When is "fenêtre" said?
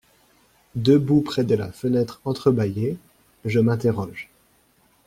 1.71-2.21